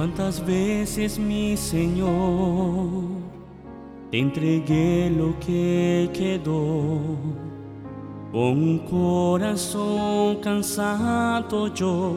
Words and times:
Cuántas 0.00 0.40
veces 0.46 1.18
mi 1.18 1.58
Señor 1.58 3.02
te 4.10 4.18
entregué 4.18 5.12
lo 5.14 5.38
que 5.38 6.08
quedó. 6.14 7.18
Con 8.32 8.62
un 8.62 8.78
corazón 8.78 10.36
cansado 10.36 11.74
yo 11.74 12.16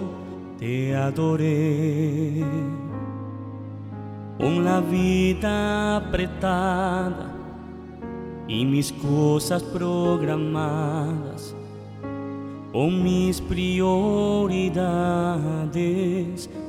te 0.58 0.96
adoré. 0.96 2.46
Con 4.38 4.64
la 4.64 4.80
vida 4.80 5.98
apretada 5.98 7.36
y 8.48 8.64
mis 8.64 8.94
cosas 8.94 9.62
programadas 9.62 11.54
con 12.74 13.04
mis 13.04 13.40
prioridades 13.40 14.50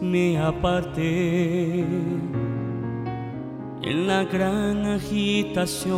me 0.03 0.39
aparté. 0.39 1.87
En 3.83 4.07
la 4.07 4.25
gran 4.25 4.85
agitación 4.85 5.95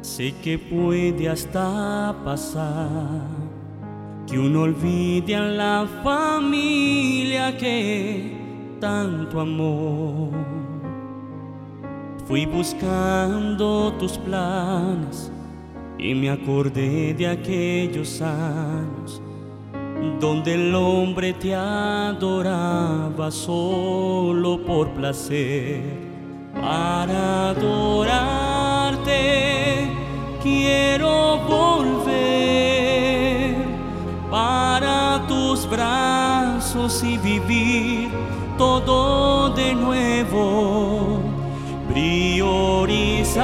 sé 0.00 0.32
que 0.42 0.58
puede 0.58 1.28
hasta 1.28 2.14
pasar 2.24 3.26
que 4.28 4.38
uno 4.38 4.62
olvide 4.62 5.34
a 5.34 5.42
la 5.42 5.86
familia 6.04 7.56
que 7.56 8.78
tanto 8.80 9.40
amó. 9.40 10.30
Fui 12.26 12.46
buscando 12.46 13.92
tus 13.94 14.18
planes 14.18 15.32
y 15.98 16.14
me 16.14 16.30
acordé 16.30 17.12
de 17.14 17.26
aquellos 17.28 18.20
años 18.20 19.22
donde 20.20 20.54
el 20.54 20.74
hombre 20.74 21.32
te 21.34 21.54
adoraba 21.54 23.30
solo 23.30 24.64
por 24.64 24.88
placer. 24.90 25.82
Para 26.54 27.50
adorarte 27.50 29.10
quiero 30.42 31.38
volver 31.48 32.16
para 34.30 35.26
tus 35.28 35.68
brazos 35.68 37.04
y 37.04 37.18
vivir 37.18 38.08
todo 38.58 39.50
de 39.50 39.74
nuevo. 39.74 41.20
Priorizar 41.92 43.36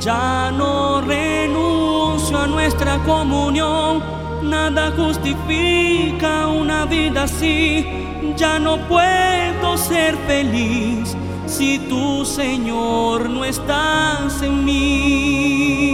Ya 0.00 0.50
no 0.50 1.00
renuncio 1.00 2.36
a 2.36 2.46
nuestra 2.48 2.98
comunión, 3.04 4.02
nada 4.42 4.92
justifica 4.96 6.48
una 6.48 6.84
vida 6.86 7.22
así. 7.22 7.86
Ya 8.36 8.58
no 8.58 8.78
puedo 8.88 9.76
ser 9.76 10.16
feliz 10.26 11.16
si 11.46 11.78
tu 11.78 12.24
Señor 12.24 13.30
no 13.30 13.44
estás 13.44 14.42
en 14.42 14.64
mí. 14.64 15.91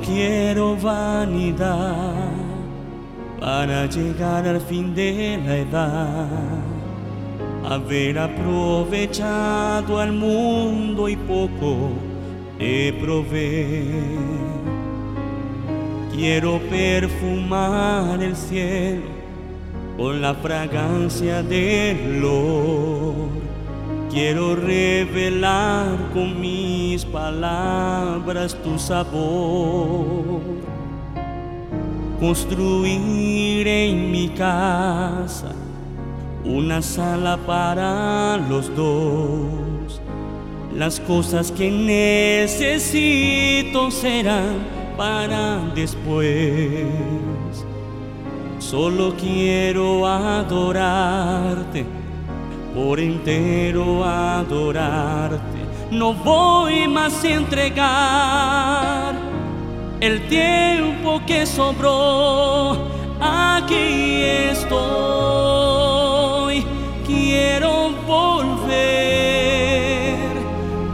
Quiero 0.00 0.76
vanidad 0.76 2.30
para 3.40 3.86
llegar 3.86 4.46
al 4.46 4.60
fin 4.60 4.94
de 4.94 5.40
la 5.44 5.56
edad, 5.56 6.28
haber 7.64 8.18
aprovechado 8.18 10.00
al 10.00 10.12
mundo 10.12 11.08
y 11.08 11.16
poco 11.16 11.90
he 12.58 12.92
prové. 13.00 13.84
Quiero 16.14 16.58
perfumar 16.70 18.22
el 18.22 18.34
cielo 18.34 19.02
con 19.96 20.22
la 20.22 20.34
fragancia 20.34 21.42
del 21.42 22.24
olor 22.24 23.28
Quiero 24.16 24.56
revelar 24.56 26.08
con 26.14 26.40
mis 26.40 27.04
palabras 27.04 28.56
tu 28.64 28.78
sabor. 28.78 30.40
Construir 32.18 33.68
en 33.68 34.10
mi 34.10 34.30
casa 34.30 35.52
una 36.46 36.80
sala 36.80 37.36
para 37.46 38.38
los 38.38 38.74
dos. 38.74 40.00
Las 40.74 40.98
cosas 40.98 41.52
que 41.52 41.70
necesito 41.70 42.70
serán 43.90 44.64
para 44.96 45.58
después. 45.74 46.86
Solo 48.60 49.14
quiero 49.20 50.06
adorarte 50.06 52.05
por 52.76 53.00
entero 53.00 54.04
adorarte. 54.04 55.66
No 55.90 56.12
voy 56.12 56.86
más 56.86 57.24
a 57.24 57.28
entregar 57.28 59.14
el 60.00 60.28
tiempo 60.28 61.22
que 61.26 61.46
sobró. 61.46 62.76
Aquí 63.18 64.22
estoy, 64.50 64.76
quiero 67.06 67.92
volver 68.06 68.66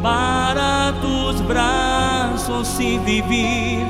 para 0.01 0.95
tus 1.03 1.45
brazos 1.49 2.79
y 2.79 2.97
vivir 2.99 3.85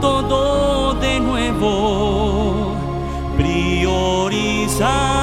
todo 0.00 0.94
de 0.94 1.20
nuevo. 1.20 2.74
Priorizar 3.36 5.15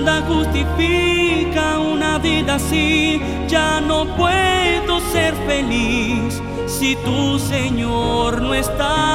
nada 0.00 0.22
justifica 0.28 1.78
una 1.78 2.18
vida 2.18 2.56
así. 2.56 3.20
Ya 3.48 3.80
no 3.80 4.04
puedo 4.16 5.00
ser 5.12 5.34
feliz 5.46 6.42
si 6.66 6.96
tu 6.96 7.38
Señor 7.38 8.42
no 8.42 8.52
mí. 8.52 9.05